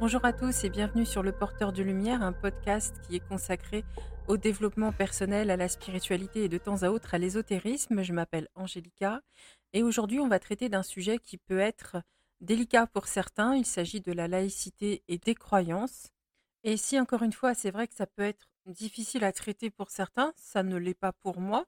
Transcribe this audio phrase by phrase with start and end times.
[0.00, 3.84] Bonjour à tous et bienvenue sur Le Porteur de Lumière, un podcast qui est consacré
[4.28, 8.02] au développement personnel, à la spiritualité et de temps à autre à l'ésotérisme.
[8.02, 9.20] Je m'appelle Angélica
[9.74, 11.98] et aujourd'hui on va traiter d'un sujet qui peut être
[12.40, 13.54] délicat pour certains.
[13.54, 16.08] Il s'agit de la laïcité et des croyances.
[16.64, 19.90] Et si encore une fois c'est vrai que ça peut être difficile à traiter pour
[19.90, 21.66] certains, ça ne l'est pas pour moi.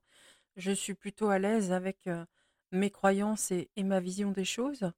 [0.56, 2.24] Je suis plutôt à l'aise avec euh,
[2.70, 4.90] mes croyances et, et ma vision des choses.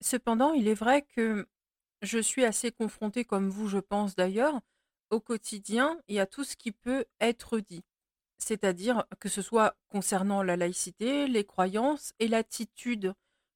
[0.00, 1.46] Cependant, il est vrai que
[2.02, 4.60] je suis assez confrontée, comme vous, je pense d'ailleurs,
[5.10, 7.84] au quotidien et à tout ce qui peut être dit.
[8.38, 13.14] C'est-à-dire que ce soit concernant la laïcité, les croyances et l'attitude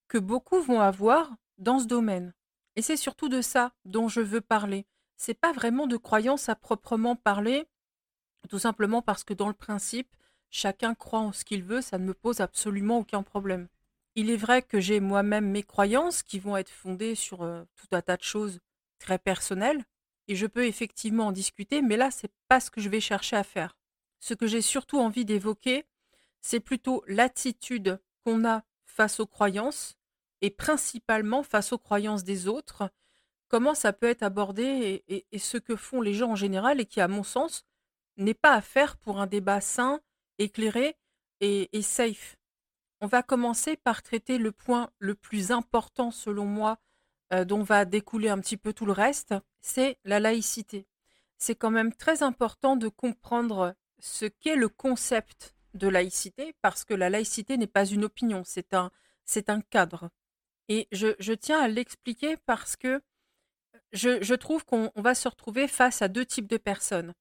[0.09, 2.34] que beaucoup vont avoir dans ce domaine.
[2.77, 4.87] Et c'est surtout de ça dont je veux parler.
[5.17, 7.67] C'est pas vraiment de croyances à proprement parler,
[8.51, 10.15] tout simplement parce que dans le principe,
[10.51, 13.69] chacun croit en ce qu'il veut, ça ne me pose absolument aucun problème.
[14.17, 18.01] Il est vrai que j'ai moi-même mes croyances qui vont être fondées sur tout un
[18.01, 18.61] tas de choses
[18.98, 19.84] très personnelles,
[20.29, 23.37] et je peux effectivement en discuter, mais là, c'est pas ce que je vais chercher
[23.37, 23.77] à faire.
[24.21, 25.84] Ce que j'ai surtout envie d'évoquer,
[26.41, 29.97] c'est plutôt l'attitude qu'on a face aux croyances,
[30.41, 32.91] et principalement face aux croyances des autres,
[33.49, 37.01] comment ça peut être abordé et, ce que font les gens en général, et qui,
[37.01, 37.65] à mon sens,
[38.17, 40.01] n'est pas à faire pour un débat sain,
[40.39, 40.97] éclairé
[41.41, 42.37] et safe.
[43.05, 46.78] On va commencer par traiter le point le plus important selon moi,
[47.34, 50.86] euh, dont va découler un petit peu tout le reste, c'est la laïcité.
[51.36, 56.94] C'est quand même très important de comprendre ce qu'est le concept de laïcité, parce que
[56.94, 58.91] la laïcité n'est pas une opinion, c'est un,
[59.27, 60.08] c'est un cadre.
[60.70, 63.02] Et je, tiens à l'expliquer parce que
[63.92, 67.12] je, je trouve qu'on va se retrouver face à deux types de personnes.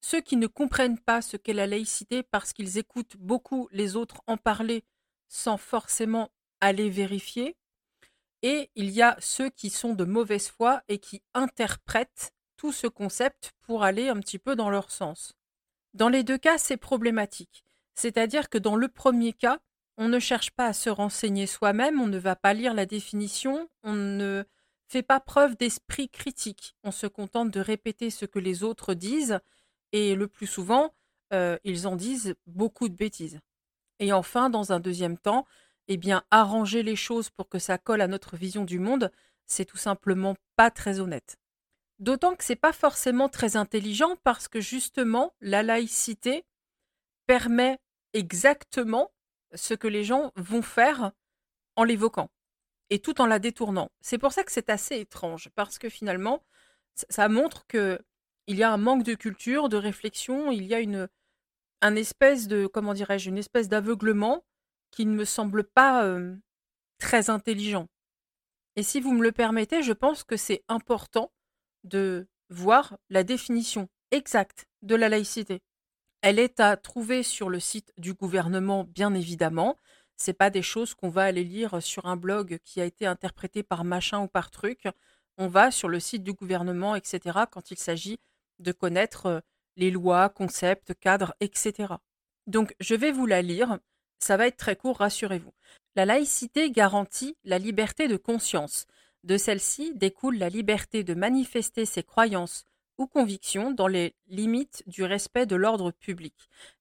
[0.00, 4.20] Ceux qui ne comprennent pas ce qu'est la laïcité parce qu'ils écoutent beaucoup les autres
[4.26, 4.82] en parler
[5.28, 7.56] sans forcément aller vérifier.
[8.42, 12.86] Et il y a ceux qui sont de mauvaise foi et qui interprètent tout ce
[12.86, 15.34] concept pour aller un petit peu dans leur sens.
[15.94, 17.64] Dans les deux cas, c'est problématique.
[17.94, 19.58] C'est-à-dire que dans le premier cas,
[19.96, 23.68] on ne cherche pas à se renseigner soi-même, on ne va pas lire la définition,
[23.82, 24.44] on ne
[24.86, 29.40] fait pas preuve d'esprit critique, on se contente de répéter ce que les autres disent,
[29.92, 30.94] et le plus souvent,
[31.32, 33.40] euh, ils en disent beaucoup de bêtises.
[33.98, 35.46] Et enfin, dans un deuxième temps,
[35.88, 39.10] eh bien, arranger les choses pour que ça colle à notre vision du monde,
[39.46, 41.36] c'est tout simplement pas très honnête.
[41.98, 46.44] D'autant que c'est pas forcément très intelligent parce que justement, la laïcité
[47.26, 47.78] permet
[48.12, 49.10] exactement
[49.54, 51.12] ce que les gens vont faire
[51.76, 52.30] en l'évoquant
[52.90, 53.90] et tout en la détournant.
[54.00, 56.44] C'est pour ça que c'est assez étrange parce que finalement,
[56.94, 57.98] ça montre que
[58.46, 61.08] il y a un manque de culture, de réflexion, il y a une,
[61.80, 64.44] un espèce de, comment dirais-je, une espèce d'aveuglement
[64.90, 66.18] qui ne me semble pas
[66.98, 67.88] très intelligent.
[68.76, 71.32] Et si vous me le permettez, je pense que c'est important
[71.84, 75.62] de voir la définition exacte de la laïcité.
[76.22, 79.76] Elle est à trouver sur le site du gouvernement, bien évidemment.
[80.16, 83.62] C'est pas des choses qu'on va aller lire sur un blog qui a été interprété
[83.62, 84.88] par machin ou par truc.
[85.36, 87.40] On va sur le site du gouvernement, etc.
[87.50, 88.18] quand il s'agit
[88.58, 89.42] de connaître
[89.78, 91.94] les lois, concepts, cadres, etc.
[92.46, 93.78] Donc je vais vous la lire,
[94.18, 95.54] ça va être très court, rassurez-vous.
[95.96, 98.86] La laïcité garantit la liberté de conscience.
[99.24, 102.64] De celle-ci découle la liberté de manifester ses croyances
[102.98, 106.34] ou convictions dans les limites du respect de l'ordre public.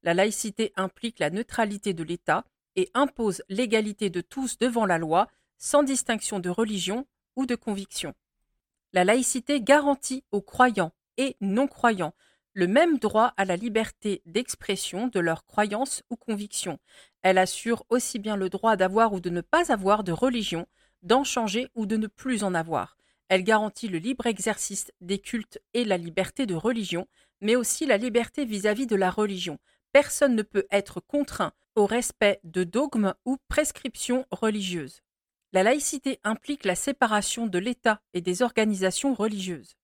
[0.03, 2.43] La laïcité implique la neutralité de l'État
[2.75, 5.27] et impose l'égalité de tous devant la loi,
[5.57, 8.13] sans distinction de religion ou de conviction.
[8.93, 12.13] La laïcité garantit aux croyants et non-croyants
[12.57, 16.79] le même droit à la liberté d'expression de leurs croyances ou convictions.
[17.21, 20.65] Elle assure aussi bien le droit d'avoir ou de ne pas avoir de religion,
[21.03, 22.97] d'en changer ou de ne plus en avoir.
[23.29, 27.07] Elle garantit le libre exercice des cultes et la liberté de religion,
[27.41, 29.59] mais aussi la liberté vis-à-vis de la religion.
[29.91, 35.03] Personne ne peut être contraint au respect de dogmes ou prescriptions religieuses.
[35.53, 39.77] La laïcité implique la séparation de l'État et des organisations religieuses.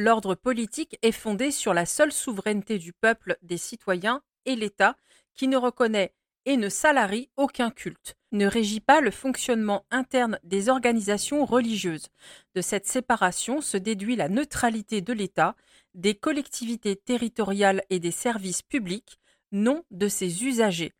[0.00, 4.96] L'ordre politique est fondé sur la seule souveraineté du peuple, des citoyens et l'État,
[5.34, 6.14] qui ne reconnaît
[6.44, 12.06] et ne salarie aucun culte, ne régit pas le fonctionnement interne des organisations religieuses.
[12.54, 15.56] De cette séparation se déduit la neutralité de l'État,
[15.94, 19.18] des collectivités territoriales et des services publics,
[19.50, 20.92] non de ses usagers.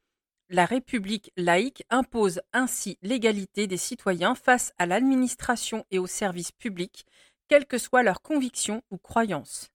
[0.51, 7.05] La République laïque impose ainsi l'égalité des citoyens face à l'administration et aux services publics,
[7.49, 9.71] quelles que soient leurs convictions ou croyances.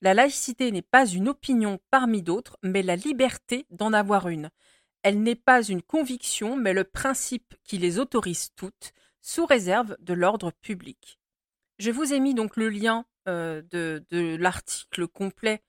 [0.00, 4.50] La laïcité n'est pas une opinion parmi d'autres, mais la liberté d'en avoir une.
[5.02, 10.14] Elle n'est pas une conviction, mais le principe qui les autorise toutes, sous réserve de
[10.14, 11.20] l'ordre public.
[11.78, 15.62] Je vous ai mis donc le lien de, de l'article complet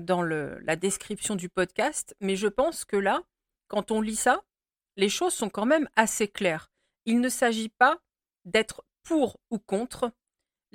[0.00, 3.22] dans la description du podcast, mais je pense que là,
[3.68, 4.42] quand on lit ça,
[4.96, 6.70] les choses sont quand même assez claires.
[7.04, 7.98] Il ne s'agit pas
[8.44, 10.12] d'être pour ou contre.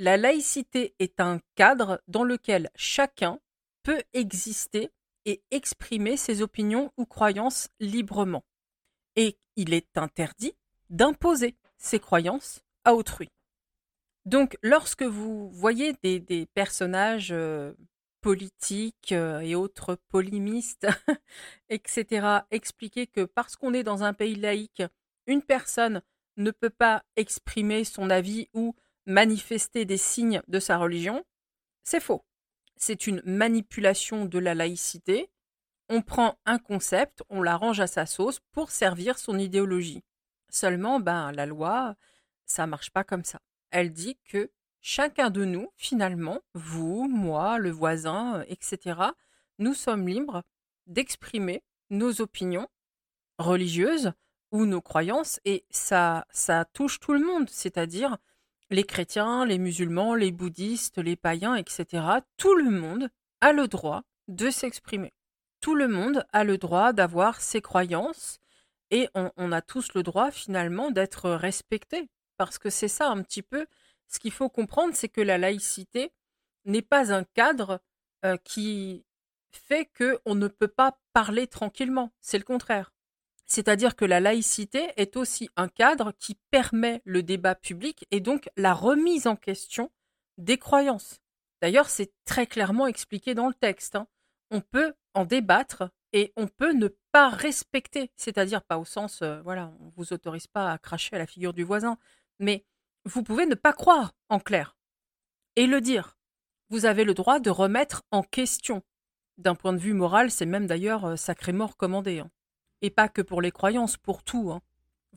[0.01, 3.39] La laïcité est un cadre dans lequel chacun
[3.83, 4.89] peut exister
[5.25, 8.44] et exprimer ses opinions ou croyances librement.
[9.15, 10.56] Et il est interdit
[10.89, 13.30] d'imposer ses croyances à autrui.
[14.25, 17.71] Donc lorsque vous voyez des, personnages euh,
[18.21, 20.88] politiques euh, et autres polémistes,
[21.69, 24.81] etc., expliquer que parce qu'on est dans un pays laïque,
[25.27, 26.01] une personne
[26.38, 28.74] ne peut pas exprimer son avis ou
[29.06, 31.24] manifester des signes de sa religion,
[31.83, 32.24] c'est faux.
[32.75, 35.30] C'est une manipulation de la laïcité.
[35.89, 40.03] On prend un concept, on l'arrange à sa sauce pour servir son idéologie.
[40.50, 41.95] Seulement, ben, la loi,
[42.45, 43.39] ça marche pas comme ça.
[43.71, 44.51] Elle dit que
[44.81, 49.00] chacun de nous, finalement, vous, moi, le voisin, etc.,
[49.59, 50.44] nous sommes libres
[50.88, 52.68] d'exprimer nos opinions
[53.38, 54.12] religieuses
[54.51, 58.18] ou nos croyances, et ça, ça touche tout le monde, c'est-à-dire
[58.71, 62.03] les chrétiens, les musulmans, les bouddhistes, les païens, etc.
[62.38, 63.09] Tout le monde
[63.41, 65.13] a le droit de s'exprimer.
[65.59, 68.39] Tout le monde a le droit d'avoir ses croyances,
[68.89, 73.41] et on, a tous le droit finalement d'être respecté, parce que c'est ça un petit
[73.41, 73.68] peu
[74.07, 76.12] ce qu'il faut comprendre, c'est que la laïcité
[76.65, 77.79] n'est pas un cadre
[78.25, 79.06] euh, qui
[79.51, 82.12] fait qu'on ne peut pas parler tranquillement.
[82.19, 82.91] C'est le contraire.
[83.51, 88.50] C'est-à-dire que la laïcité est aussi un cadre qui permet le débat public et donc
[88.56, 89.92] la remise en question
[90.38, 91.19] des croyances.
[91.62, 93.98] D'ailleurs, c'est très clairement expliqué dans le texte.
[93.98, 94.07] Hein.
[94.51, 99.42] On peut en débattre et on peut ne pas respecter, c'est-à-dire pas au sens, euh,
[99.42, 101.98] voilà, on vous autorise pas à cracher à la figure du voisin,
[102.39, 102.63] mais
[103.03, 104.77] vous pouvez ne pas croire, en clair,
[105.57, 106.18] et le dire.
[106.69, 108.81] Vous avez le droit de remettre en question.
[109.38, 112.19] D'un point de vue moral, c'est même d'ailleurs euh, sacrément recommandé.
[112.19, 112.31] Hein.
[112.81, 114.51] Et pas que pour les croyances, pour tout.
[114.51, 114.61] Hein.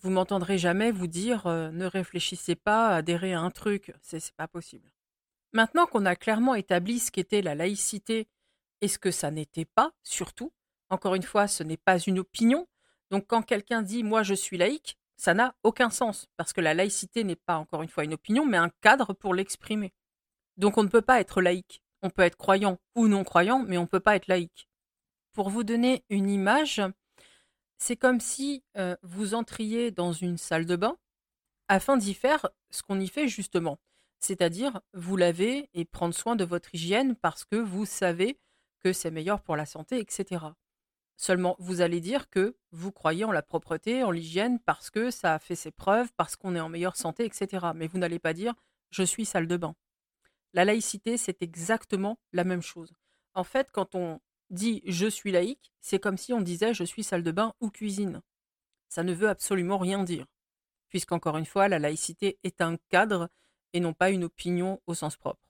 [0.03, 4.33] Vous m'entendrez jamais vous dire euh, ne réfléchissez pas à adhérer à un truc, c'est
[4.33, 4.93] pas possible.
[5.53, 8.27] Maintenant qu'on a clairement établi ce qu'était la laïcité
[8.81, 10.53] et ce que ça n'était pas, surtout,
[10.91, 12.67] encore une fois, ce n'est pas une opinion.
[13.11, 16.75] Donc quand quelqu'un dit moi je suis laïque, ça n'a aucun sens, parce que la
[16.75, 19.93] laïcité n'est pas, encore une fois, une opinion, mais un cadre pour l'exprimer.
[20.57, 21.83] Donc on ne peut pas être laïque.
[22.03, 24.69] On peut être croyant ou non croyant, mais on ne peut pas être laïque.
[25.33, 26.83] Pour vous donner une image,
[27.79, 28.65] c'est comme si
[29.03, 30.97] vous entriez dans une salle de bain
[31.69, 33.79] afin d'y faire ce qu'on y fait justement,
[34.21, 38.39] c'est-à-dire vous laver et prendre soin de votre hygiène parce que vous savez
[38.81, 40.45] que c'est meilleur pour la santé, etc.
[41.17, 45.35] Seulement, vous allez dire que vous croyez en la propreté, en l'hygiène, parce que ça
[45.35, 47.67] a fait ses preuves, parce qu'on est en meilleure santé, etc.
[47.75, 48.53] Mais vous n'allez pas dire
[48.91, 49.75] je suis salle de bain.
[50.53, 52.93] La laïcité, c'est exactement la même chose.
[53.35, 57.05] En fait, quand on dit je suis laïque, c'est comme si on disait je suis
[57.05, 58.23] salle de bain ou cuisine.
[58.89, 60.27] Ça ne veut absolument rien dire,
[60.89, 63.29] puisqu'encore une fois, la laïcité est un cadre
[63.73, 65.43] et non pas une opinion au sens propre.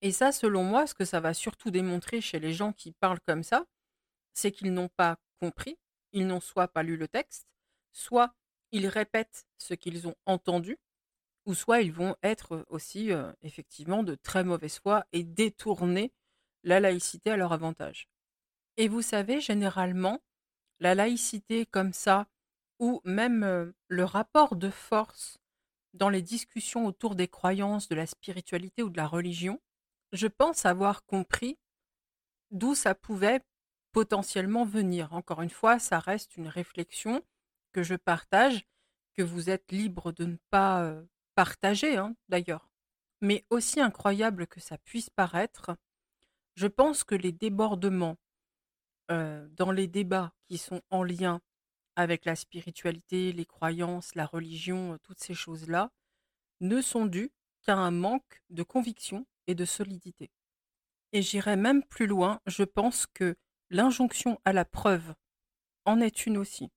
[0.00, 3.20] Et ça, selon moi, ce que ça va surtout démontrer chez les gens qui parlent
[3.20, 3.64] comme ça,
[4.34, 5.78] c'est qu'ils n'ont pas compris,
[6.12, 7.48] ils n'ont soit pas lu le texte,
[7.92, 8.34] soit
[8.70, 10.78] ils répètent ce qu'ils ont entendu,
[11.46, 16.12] ou soit ils vont être aussi euh, effectivement de très mauvaise foi et détourner
[16.62, 18.08] la laïcité à leur avantage.
[18.76, 20.20] Et vous savez, généralement,
[20.80, 22.26] la laïcité comme ça,
[22.78, 25.38] ou même le rapport de force
[25.92, 29.60] dans les discussions autour des croyances, de la spiritualité ou de la religion,
[30.12, 31.56] je pense avoir compris
[32.50, 33.40] d'où ça pouvait
[33.92, 35.12] potentiellement venir.
[35.12, 37.22] Encore une fois, ça reste une réflexion
[37.72, 38.66] que je partage,
[39.14, 40.94] que vous êtes libre de ne pas
[41.36, 42.68] partager hein, d'ailleurs.
[43.20, 45.76] Mais aussi incroyable que ça puisse paraître,
[46.56, 48.16] je pense que les débordements
[49.08, 51.40] dans les débats qui sont en lien
[51.96, 55.90] avec la spiritualité, les croyances, la religion, toutes ces choses-là,
[56.60, 57.30] ne sont dus
[57.62, 60.30] qu'à un manque de conviction et de solidité.
[61.12, 63.36] Et j'irai même plus loin, je pense que
[63.70, 65.14] L'injonction à la preuve
[65.84, 66.70] en est une aussi.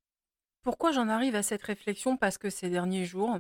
[0.64, 2.18] Pourquoi j'en arrive à cette réflexion?
[2.18, 3.40] Parce que ces derniers jours,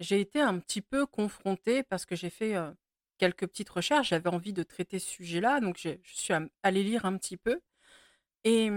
[0.00, 2.54] j'ai été un petit peu confrontée, parce que j'ai fait
[3.18, 7.16] quelques petites recherches, j'avais envie de traiter ce sujet-là, donc je suis allée lire un
[7.16, 7.60] petit peu.
[8.44, 8.70] Et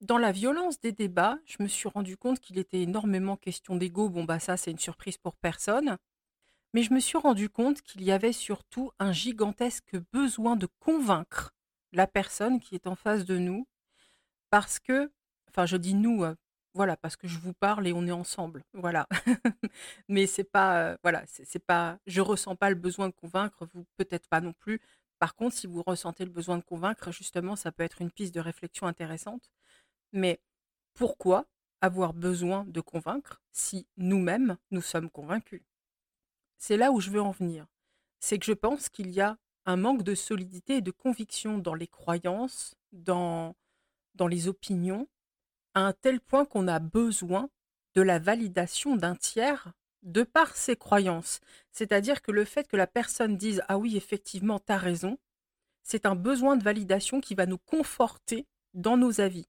[0.00, 4.08] dans la violence des débats, je me suis rendu compte qu'il était énormément question d'ego.
[4.10, 5.98] Bon, bah ça, c'est une surprise pour personne.
[6.74, 11.52] Mais je me suis rendu compte qu'il y avait surtout un gigantesque besoin de convaincre
[11.92, 13.66] la personne qui est en face de nous,
[14.50, 15.10] parce que,
[15.50, 16.24] enfin je dis nous,
[16.74, 19.06] Voilà, parce que je vous parle et on est ensemble, voilà.
[20.08, 24.28] Mais c'est pas, voilà, c'est pas je ressens pas le besoin de convaincre, vous peut-être
[24.28, 24.80] pas non plus.
[25.18, 28.34] Par contre, si vous ressentez le besoin de convaincre, justement, ça peut être une piste
[28.34, 29.50] de réflexion intéressante.
[30.12, 30.40] Mais
[30.94, 31.46] pourquoi
[31.80, 35.62] avoir besoin de convaincre si nous-mêmes, nous sommes convaincus?
[36.58, 37.66] C'est là où je veux en venir.
[38.20, 41.74] C'est que je pense qu'il y a un manque de solidité et de conviction dans
[41.74, 43.54] les croyances, dans
[44.14, 45.08] dans les opinions,
[45.74, 47.50] à un tel point qu'on a besoin
[47.94, 49.72] de la validation d'un tiers
[50.06, 51.40] de par ses croyances.
[51.72, 55.18] C'est-à-dire que le fait que la personne dise Ah oui, effectivement, tu as raison,
[55.82, 59.46] c'est un besoin de validation qui va nous conforter dans nos avis.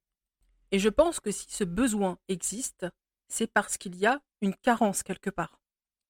[0.71, 2.85] Et je pense que si ce besoin existe,
[3.29, 5.61] c'est parce qu'il y a une carence quelque part.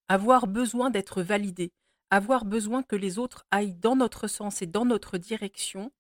[0.08, 1.72] Avoir besoin d'être validé,
[2.10, 5.92] avoir besoin que les autres aillent dans notre sens et dans notre direction,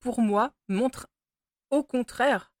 [0.00, 1.08] pour moi, montre
[1.70, 2.52] au contraire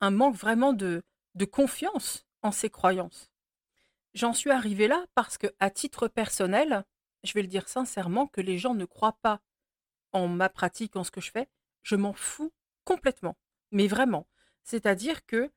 [0.00, 1.02] un manque vraiment de,
[1.34, 3.33] de confiance en ses croyances.
[4.14, 6.84] J'en suis arrivée là parce que, à titre personnel,
[7.24, 9.40] je vais le dire sincèrement, que les gens ne croient pas
[10.12, 11.48] en ma pratique, en ce que je fais,
[11.82, 12.52] je m'en fous
[12.84, 13.36] complètement.
[13.72, 14.28] Mais vraiment.
[14.62, 15.50] C'est-à-dire que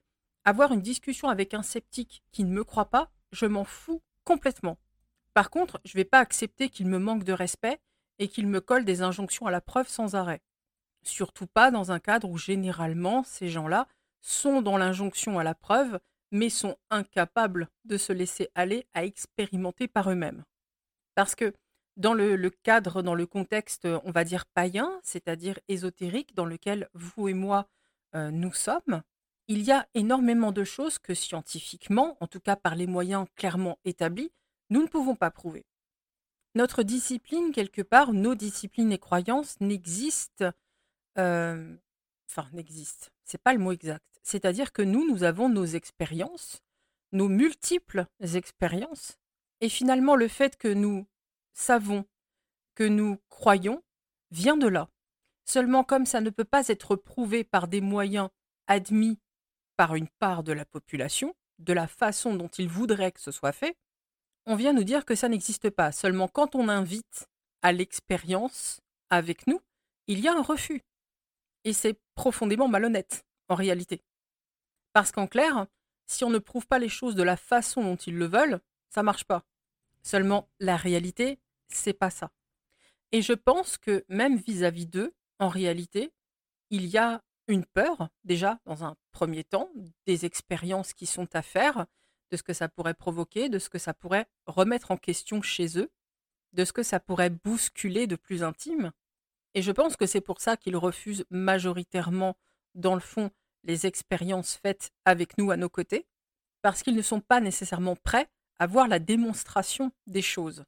[0.43, 4.79] avoir une discussion avec un sceptique qui ne me croit pas, je m'en fous complètement.
[5.33, 7.79] Par contre, je ne vais pas accepter qu'il me manque de respect
[8.17, 10.41] et qu'il me colle des injonctions à la preuve sans arrêt.
[11.03, 13.87] Surtout pas dans un cadre où généralement ces gens-là
[14.21, 15.99] sont dans l'injonction à la preuve,
[16.31, 20.43] mais sont incapables de se laisser aller à expérimenter par eux-mêmes.
[21.15, 21.53] Parce que
[21.95, 27.27] dans le, cadre, dans le contexte, on va dire païen, c'est-à-dire ésotérique, dans lequel vous
[27.27, 27.67] et moi
[28.15, 29.01] euh, nous sommes,
[29.47, 33.79] il y a énormément de choses que scientifiquement, en tout cas par les moyens clairement
[33.85, 34.31] établis,
[34.69, 35.65] nous ne pouvons pas prouver.
[36.53, 40.51] Notre discipline, quelque part, nos disciplines et croyances n'existent
[41.17, 43.11] enfin, n'existe.
[43.23, 44.16] C'est pas le mot exact.
[44.27, 46.61] C'est-à-dire que nous, nous avons nos expériences,
[47.13, 49.17] nos multiples expériences,
[49.61, 51.07] et finalement, le fait que nous
[51.53, 52.03] savons,
[52.75, 53.81] que nous croyons,
[54.31, 54.89] vient de là.
[55.45, 58.27] Seulement, comme ça ne peut pas être prouvé par des moyens
[58.67, 59.17] admis
[59.77, 63.53] par une part de la population, de la façon dont ils voudraient que ce soit
[63.53, 63.77] fait,
[64.45, 65.93] on vient nous dire que ça n'existe pas.
[65.93, 67.29] Seulement, quand on invite
[67.61, 69.61] à l'expérience avec nous,
[70.07, 70.83] il y a un refus.
[71.63, 74.03] Et c'est profondément malhonnête, en réalité.
[74.97, 75.67] Parce qu'en clair,
[76.07, 79.03] si on ne prouve pas les choses de la façon dont ils le veulent, ça
[79.03, 79.45] marche pas.
[80.01, 81.37] Seulement, la réalité,
[81.67, 82.31] c'est pas ça.
[83.11, 86.11] Et je pense que même vis-à-vis d'eux, en réalité,
[86.71, 89.69] il y a une peur, déjà, dans un premier temps,
[90.07, 91.85] des expériences qui sont à faire,
[92.31, 95.77] de ce que ça pourrait provoquer, de ce que ça pourrait remettre en question chez
[95.77, 95.91] eux,
[96.53, 98.91] de ce que ça pourrait bousculer de plus intime.
[99.53, 102.35] Et je pense que c'est pour ça qu'ils refusent majoritairement,
[102.73, 103.29] dans le fond,
[103.67, 106.07] les expériences faites avec nous à nos côtés,
[106.61, 108.27] parce qu'ils ne sont pas nécessairement prêts
[108.59, 110.63] à voir la démonstration des choses.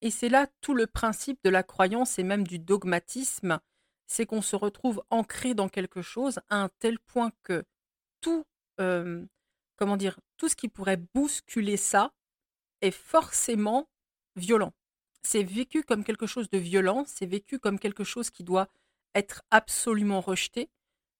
[0.00, 3.60] Et c'est là tout le principe de la croyance et même du dogmatisme,
[4.08, 7.62] c'est qu'on se retrouve ancré dans quelque chose à un tel point que
[8.20, 8.44] tout,
[8.80, 9.24] euh,
[9.76, 12.12] comment dire, tout ce qui pourrait bousculer ça
[12.80, 13.88] est forcément
[14.34, 14.72] violent
[15.22, 18.68] c'est vécu comme quelque chose de violent, c'est vécu comme quelque chose qui doit
[19.14, 20.68] être absolument rejeté.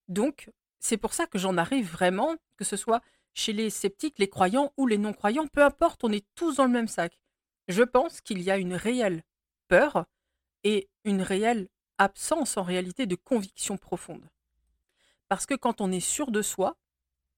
[0.09, 0.51] Donc,
[0.83, 3.01] c'est pour ça que j'en arrive vraiment, que ce soit
[3.35, 6.71] chez les sceptiques, les croyants ou les non-croyants, peu importe, on est tous dans le
[6.71, 7.19] même sac.
[7.69, 9.23] Je pense qu'il y a une réelle
[9.69, 10.07] peur
[10.65, 14.29] et une réelle absence en réalité de conviction profonde.
[15.29, 16.77] Parce que quand on est sûr de soi,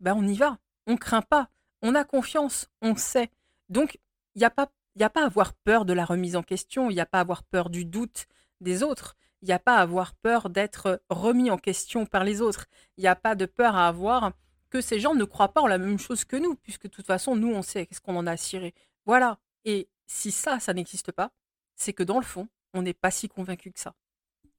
[0.01, 1.51] ben on y va, on craint pas,
[1.83, 3.31] on a confiance, on sait.
[3.69, 4.01] Donc,
[4.35, 7.07] il n'y a pas à avoir peur de la remise en question, il n'y a
[7.07, 8.27] pas à avoir peur du doute
[8.63, 12.41] des autres, il n'y a pas à avoir peur d'être remis en question par les
[12.41, 12.65] autres,
[12.97, 14.33] il n'y a pas de peur à avoir
[14.71, 17.07] que ces gens ne croient pas en la même chose que nous, puisque de toute
[17.07, 18.73] façon, nous, on sait qu'est-ce qu'on en a ciré.
[19.05, 19.39] Voilà.
[19.67, 21.31] Et si ça, ça n'existe pas,
[21.77, 23.95] c'est que dans le fond, on n'est pas si convaincu que ça.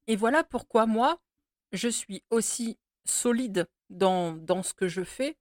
[0.05, 1.19] Et voilà pourquoi moi,
[1.71, 5.35] je suis aussi solide dans, dans ce que je fais,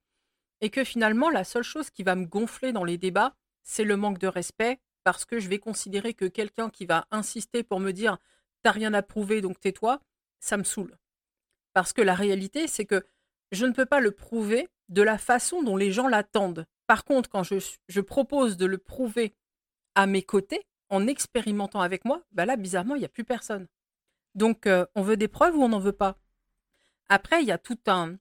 [0.62, 3.98] et que finalement, la seule chose qui va me gonfler dans les débats, c'est le
[3.98, 7.92] manque de respect parce que je vais considérer que quelqu'un qui va insister pour me
[7.92, 8.16] dire
[8.64, 10.00] t'as rien à prouver donc tais-toi,
[10.40, 10.98] ça me saoule.
[11.74, 13.04] Parce que la réalité, c'est que
[13.52, 16.66] je ne peux pas le prouver de la façon dont les gens l'attendent.
[16.86, 19.34] Par contre, quand je, propose de le prouver
[19.94, 23.68] à mes côtés, en expérimentant avec moi, bah là, bizarrement, il n'y a plus personne.
[24.34, 26.18] Donc, euh, on veut des preuves ou on n'en veut pas?
[27.08, 28.16] Après, il y a tout un,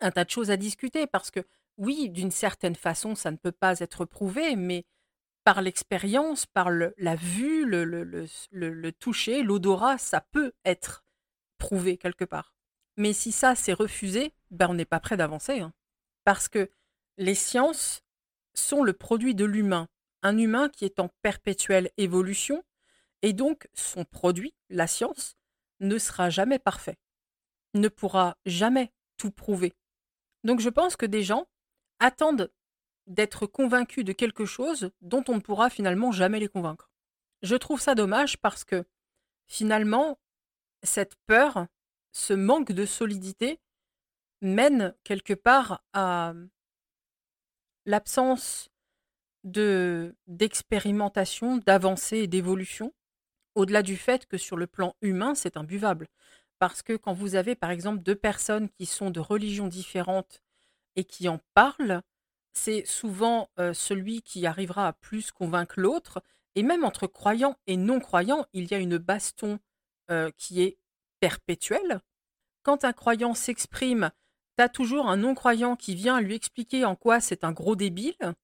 [0.00, 1.40] un tas de choses à discuter parce que
[1.76, 4.84] oui, d'une certaine façon, ça ne peut pas être prouvé, mais
[5.46, 11.04] par l'expérience, par la vue, le, toucher, l'odorat, ça peut être
[11.56, 12.52] prouvé quelque part.
[12.96, 15.60] Mais si ça, c'est refusé, ben on n'est pas prêt d'avancer.
[15.60, 15.72] Hein.
[16.24, 16.68] Parce que
[17.16, 18.02] Les sciences
[18.54, 19.88] sont le produit de l'humain,
[20.22, 22.64] un humain qui est en perpétuelle évolution,
[23.22, 25.36] et donc son produit, la science,
[25.78, 26.98] ne sera jamais parfait,
[27.72, 29.74] ne pourra jamais tout prouver.
[30.42, 31.46] Donc je pense que des gens
[32.00, 32.50] attendent
[33.06, 36.90] d'être convaincus de quelque chose dont on ne pourra finalement jamais les convaincre.
[37.42, 38.84] Je trouve ça dommage parce que
[39.46, 40.18] finalement,
[40.82, 41.66] cette peur,
[42.12, 43.60] ce manque de solidité
[44.40, 46.34] mène quelque part à
[47.84, 48.68] l'absence
[49.44, 52.92] de d'expérimentation, d'avancée et d'évolution,
[53.54, 56.08] au-delà du fait que sur le plan humain, c'est imbuvable.
[56.58, 60.42] Parce que quand vous avez par exemple deux personnes qui sont de religions différentes
[60.96, 62.02] et qui en parlent,
[62.56, 66.22] c'est souvent celui qui arrivera à plus convaincre l'autre.
[66.54, 69.58] Et même entre croyants et non-croyants, il y a une baston
[70.36, 70.78] qui est
[71.20, 72.00] perpétuelle.
[72.62, 74.10] Quand un croyant s'exprime,
[74.56, 78.34] tu as toujours un non-croyant qui vient lui expliquer en quoi c'est un gros débile.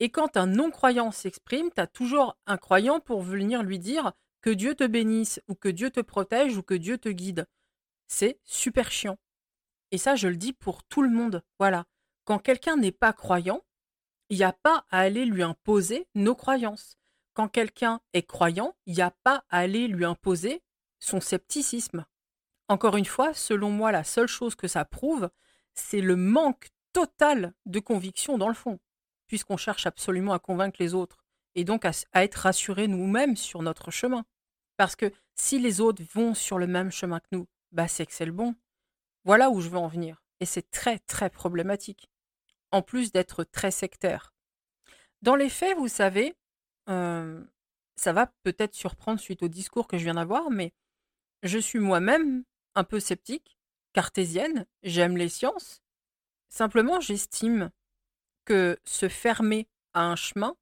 [0.00, 4.50] Et quand un non-croyant s'exprime, tu as toujours un croyant pour venir lui dire que
[4.50, 7.46] Dieu te bénisse, ou que Dieu te protège, ou que Dieu te guide.
[8.08, 9.16] C'est super chiant.
[9.92, 11.42] Et ça, je le dis pour tout le monde.
[11.58, 11.86] Voilà.
[12.24, 13.62] Quand quelqu'un n'est pas croyant,
[14.28, 16.96] il n'y a pas à aller lui imposer nos croyances.
[17.34, 20.62] Quand quelqu'un est croyant, il n'y a pas à aller lui imposer
[21.00, 22.06] son scepticisme.
[22.68, 25.30] Encore une fois, selon moi, la seule chose que ça prouve,
[25.74, 28.78] c'est le manque total de conviction dans le fond,
[29.26, 31.24] puisqu'on cherche absolument à convaincre les autres,
[31.54, 34.24] et donc à, être rassurés nous-mêmes sur notre chemin.
[34.76, 38.12] Parce que si les autres vont sur le même chemin que nous, bah c'est que
[38.12, 38.54] c'est le bon.
[39.24, 40.22] Voilà où je veux en venir.
[40.40, 42.11] Et c'est très très problématique
[42.72, 44.34] en plus d'être très sectaire.
[45.20, 46.34] Dans les faits, vous savez,
[46.86, 50.72] ça va peut-être surprendre suite au discours que je viens d'avoir, mais
[51.42, 53.58] je suis moi-même un peu sceptique,
[53.92, 55.82] cartésienne, j'aime les sciences.
[56.48, 57.70] Simplement, j'estime
[58.44, 60.56] que se fermer à un chemin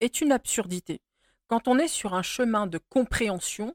[0.00, 1.00] est une absurdité.
[1.46, 3.74] Quand on est sur un chemin de compréhension,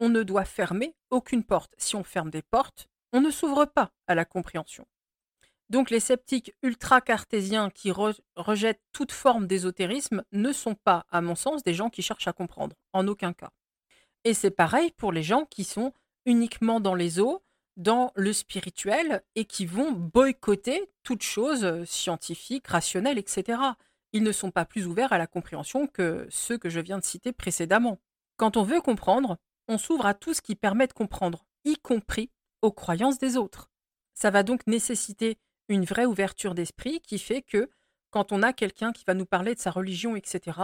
[0.00, 1.74] on ne doit fermer aucune porte.
[1.78, 4.86] Si on ferme des portes, on ne s'ouvre pas à la compréhension.
[5.72, 7.92] Donc les sceptiques ultra-cartésiens qui
[8.36, 12.34] rejettent toute forme d'ésotérisme ne sont pas, à mon sens, des gens qui cherchent à
[12.34, 13.52] comprendre, en aucun cas.
[14.24, 15.94] Et c'est pareil pour les gens qui sont
[16.26, 17.42] uniquement dans les eaux,
[17.78, 23.58] dans le spirituel, et qui vont boycotter toute chose scientifique, rationnelle, etc.
[24.12, 27.04] Ils ne sont pas plus ouverts à la compréhension que ceux que je viens de
[27.04, 27.98] citer précédemment.
[28.36, 32.28] Quand on veut comprendre, on s'ouvre à tout ce qui permet de comprendre, y compris
[32.60, 33.70] aux croyances des autres.
[34.12, 37.70] Ça va donc nécessiter une vraie ouverture d'esprit qui fait que
[38.10, 40.60] quand on a quelqu'un qui va nous parler de sa religion, etc.,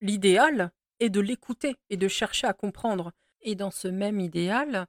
[0.00, 3.12] l'idéal est de l'écouter et de chercher à comprendre.
[3.40, 4.86] Et dans ce même idéal,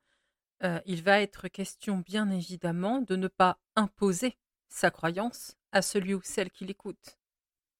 [0.63, 6.13] euh, il va être question bien évidemment de ne pas imposer sa croyance à celui
[6.13, 7.17] ou celle qui l'écoute.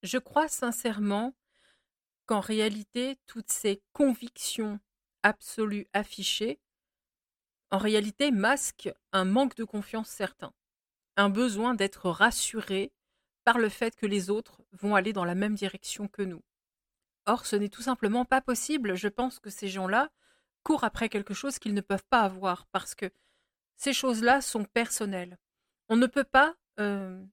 [0.04, 1.34] Je crois sincèrement
[2.26, 4.80] qu'en réalité, toutes ces convictions
[5.24, 6.60] absolues affichées
[7.72, 10.54] en réalité masque un manque de confiance certain,
[11.18, 12.92] un besoin d'être rassuré
[13.44, 16.44] par le fait que les autres vont aller dans la même direction que nous.
[17.26, 18.96] Or, ce n'est tout simplement pas possible.
[18.96, 20.10] Je pense que ces gens-là
[20.64, 23.10] courent après quelque chose qu'ils ne peuvent pas avoir parce que
[23.78, 25.38] ces choses-là sont personnelles.
[25.90, 27.24] On ne peut pas, euh,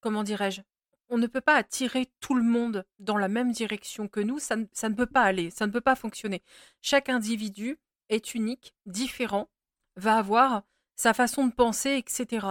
[0.00, 0.60] comment dirais-je,
[1.08, 4.56] on ne peut pas attirer tout le monde dans la même direction que nous, ça
[4.56, 6.42] ne peut pas aller, ça ne peut pas fonctionner.
[6.82, 9.48] Chaque individu est unique, différent,
[9.96, 10.62] va avoir
[10.96, 12.46] sa façon de penser, etc.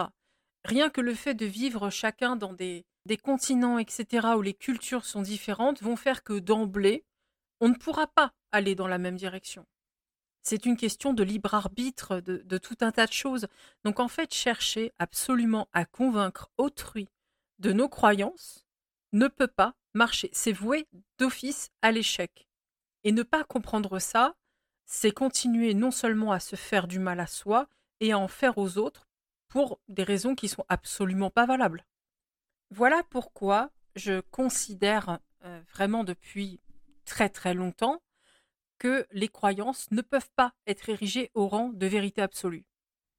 [0.64, 5.06] Rien que le fait de vivre chacun dans des, des continents, etc., où les cultures
[5.06, 7.06] sont différentes, vont faire que d'emblée,
[7.60, 9.66] on ne pourra pas aller dans la même direction.
[10.42, 13.48] C'est une question de libre arbitre, de, de, tout un tas de choses.
[13.84, 17.10] Donc en fait, chercher absolument à convaincre autrui
[17.58, 18.66] de nos croyances
[19.12, 20.30] ne peut pas marcher.
[20.34, 22.48] C'est voué d'office à l'échec.
[23.04, 24.36] Et ne pas comprendre ça,
[24.86, 27.68] c'est continuer non seulement à se faire du mal à soi
[28.00, 29.08] et à en faire aux autres
[29.48, 31.86] pour des raisons qui sont absolument pas valables.
[32.72, 36.60] Voilà pourquoi je considère euh, vraiment depuis
[37.06, 38.02] très très longtemps
[38.78, 42.66] que les croyances ne peuvent pas être érigées au rang de vérité absolue.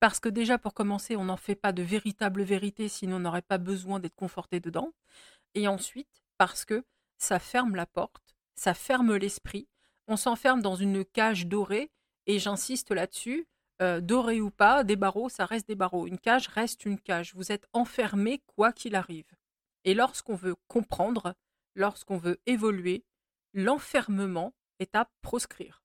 [0.01, 3.43] Parce que déjà, pour commencer, on n'en fait pas de véritable vérité, sinon on n'aurait
[3.43, 4.93] pas besoin d'être conforté dedans.
[5.55, 6.85] Et ensuite, parce que
[7.17, 9.69] ça ferme la porte, ça ferme l'esprit,
[10.09, 11.91] on s'enferme dans une cage dorée,
[12.27, 13.47] et j'insiste là-dessus,
[13.83, 16.07] euh, doré ou pas, des barreaux, ça reste des barreaux.
[16.07, 17.35] Une cage reste une cage.
[17.35, 19.31] Vous êtes enfermé quoi qu'il arrive.
[19.85, 21.35] Et lorsqu'on veut comprendre,
[21.75, 23.05] lorsqu'on veut évoluer,
[23.53, 25.83] l'enfermement est à proscrire.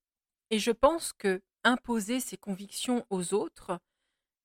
[0.49, 3.79] Et je pense que imposer ses convictions aux autres,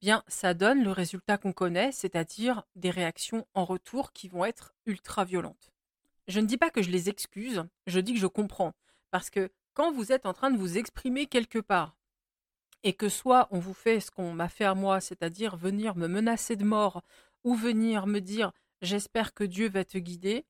[0.00, 4.74] bien ça donne le résultat qu'on connaît, c'est-à-dire des réactions en retour qui vont être
[4.84, 5.72] ultra violentes.
[6.28, 8.74] Je ne dis pas que je les excuse, je dis que je comprends.
[9.10, 11.98] Parce que quand vous êtes en train de vous exprimer quelque part,
[12.82, 16.08] et que soit on vous fait ce qu'on m'a fait à moi, c'est-à-dire venir me
[16.08, 17.02] menacer de mort,
[17.44, 20.46] ou venir me dire j'espère que Dieu va te guider,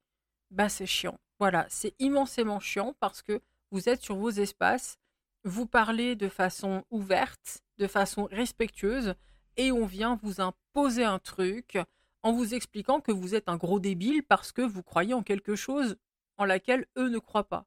[0.52, 1.18] bah c'est chiant.
[1.40, 3.40] Voilà, c'est immensément chiant parce que
[3.72, 4.96] vous êtes sur vos espaces,
[5.42, 9.14] vous parlez de façon ouverte, de façon respectueuse,
[9.56, 11.78] et on vient vous imposer un truc
[12.22, 15.56] en vous expliquant que vous êtes un gros débile parce que vous croyez en quelque
[15.56, 15.96] chose
[16.36, 17.66] en laquelle eux ne croient pas.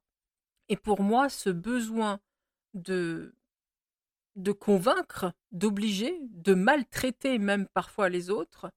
[0.70, 2.20] Et pour moi, ce besoin
[2.72, 3.34] de
[4.36, 8.70] de convaincre, d'obliger, de maltraiter même parfois les autres,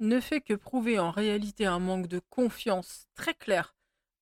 [0.00, 3.74] ne fait que prouver en réalité un manque de confiance très clair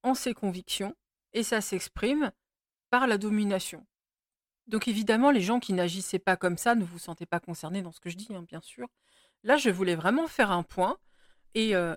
[0.03, 0.95] en ses convictions,
[1.33, 2.33] et ça s'exprime
[2.89, 3.85] par la domination.
[4.69, 7.93] Donc évidemment, les gens qui n'agissaient pas comme ça, ne vous sentez pas concernés dans
[7.93, 8.89] ce que je dis, hein, bien sûr.
[9.43, 10.97] Là, je voulais vraiment faire un point,
[11.55, 11.95] et, euh,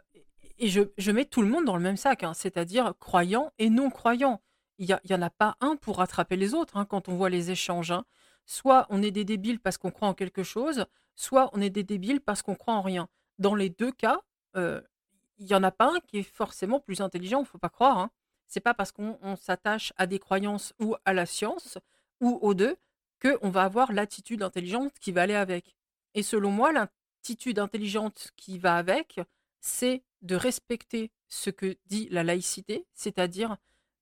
[0.58, 4.42] et je, mets tout le monde dans le même sac, hein, c'est-à-dire croyants et non-croyants.
[4.80, 7.52] Il n'y en a pas un pour rattraper les autres hein, quand on voit les
[7.52, 7.94] échanges.
[8.46, 11.84] Soit on est des débiles parce qu'on croit en quelque chose, soit on est des
[11.84, 13.10] débiles parce qu'on croit en rien.
[13.38, 14.22] Dans les deux cas,
[14.56, 14.82] euh,
[15.38, 17.70] il n'y en a pas un qui est forcément plus intelligent, il ne faut pas
[17.70, 17.98] croire.
[17.98, 18.10] Hein.
[18.48, 21.78] C'est pas parce qu'on s'attache à des croyances ou à la science
[22.22, 22.78] ou aux deux
[23.22, 25.76] qu'on va avoir l'attitude intelligente qui va aller avec.
[26.15, 29.20] Et selon moi, l'attitude intelligente qui va avec,
[29.60, 33.58] c'est de respecter ce que dit la laïcité, c'est-à-dire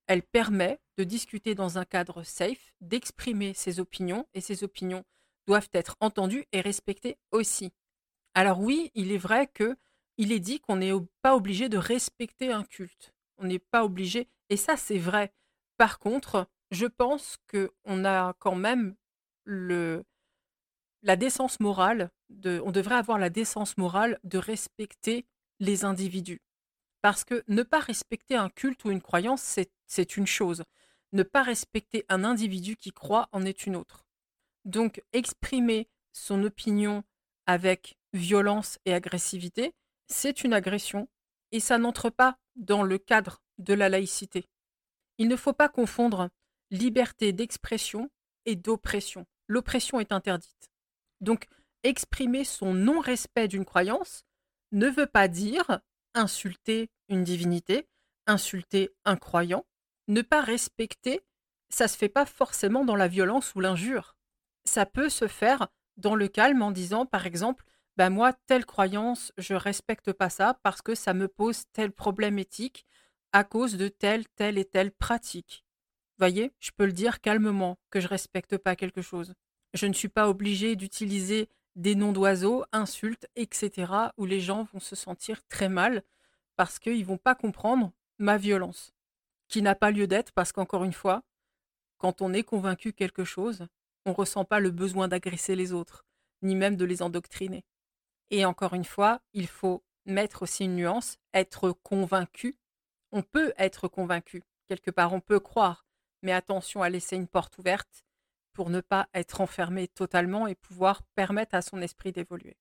[0.08, 5.04] elle permet de discuter dans un cadre safe, d'exprimer ses opinions, et ses opinions
[5.46, 7.72] doivent être entendues et respectées aussi.
[8.34, 9.78] Alors oui, il est vrai que
[10.18, 13.14] il est dit qu'on n'est pas obligé de respecter un culte.
[13.38, 15.32] On n'est pas obligé, et ça c'est vrai.
[15.78, 18.96] Par contre, je pense qu'on a quand même
[19.46, 25.26] la décence morale, de, on devrait avoir la décence morale de respecter
[25.60, 26.42] les individus.
[27.08, 30.66] Parce que ne pas respecter un culte ou une croyance, c'est une chose.
[31.14, 34.06] Ne pas respecter un individu qui croit en est une autre.
[34.66, 37.06] Donc exprimer son opinion
[37.46, 39.74] avec violence et agressivité,
[40.08, 41.08] c'est une agression
[41.54, 44.50] et ça n'entre pas dans le cadre de la laïcité.
[45.18, 46.30] Il ne faut pas confondre
[46.72, 48.12] liberté d'expression
[48.46, 49.26] et d'oppression.
[49.48, 50.70] L'oppression est interdite.
[51.22, 51.48] Donc,
[51.84, 54.26] exprimer son non-respect d'une croyance
[54.74, 55.80] ne veut pas dire
[56.14, 57.88] insulter une divinité,
[58.26, 59.66] insulter un croyant,
[60.08, 61.22] ne pas respecter,
[61.70, 64.16] ça se fait pas forcément dans la violence ou l'injure.
[64.66, 65.68] Ça peut se faire
[65.98, 67.66] dans le calme en disant par exemple
[67.98, 72.38] bah moi telle croyance, je respecte pas ça parce que ça me pose tel problème
[72.38, 72.86] éthique
[73.32, 75.66] à cause de telle telle et telle pratique.
[76.20, 79.34] Voyez, je peux le dire calmement que je respecte pas quelque chose.
[79.74, 84.80] Je ne suis pas obligé d'utiliser des noms d'oiseaux, insultes, etc., où les gens vont
[84.80, 86.04] se sentir très mal
[86.56, 88.94] parce qu'ils vont pas comprendre ma violence,
[89.48, 91.24] qui n'a pas lieu d'être parce qu'encore une fois,
[92.00, 93.68] quand on est convaincu quelque chose,
[94.06, 96.04] on ne ressent pas le besoin d'agresser les autres,
[96.42, 97.64] ni même de les endoctriner.
[98.32, 102.58] Et encore une fois, il faut mettre aussi une nuance, être convaincu.
[103.12, 105.86] On peut être convaincu, quelque part, on peut croire,
[106.24, 108.07] mais attention à laisser une porte ouverte
[108.58, 112.58] pour ne pas être enfermé totalement et pouvoir permettre à son esprit d'évoluer.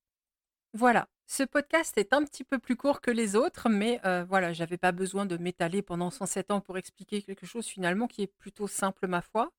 [0.74, 4.76] Voilà, ce podcast est un petit peu plus court que les autres, mais voilà, j'avais
[4.76, 8.68] pas besoin de m'étaler pendant 107 ans pour expliquer quelque chose finalement qui est plutôt
[8.68, 9.52] simple, ma foi.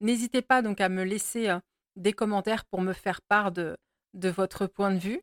[0.00, 1.56] N'hésitez pas donc à me laisser
[1.94, 3.76] des commentaires pour me faire part de,
[4.14, 5.22] de votre point de vue.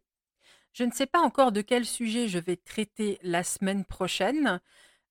[0.71, 4.61] Je ne sais pas encore de quel sujet je vais traiter la semaine prochaine.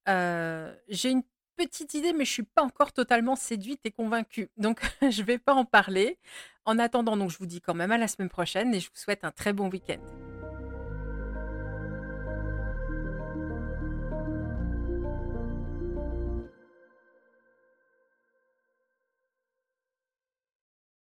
[0.07, 1.23] J'ai une
[1.57, 4.51] petite idée, mais je suis pas encore totalement séduite et convaincue.
[4.57, 6.19] Donc, je vais pas en parler.
[6.67, 8.97] En attendant, donc, je vous dis quand même à la semaine prochaine et je vous
[8.97, 10.01] souhaite un très bon week-end.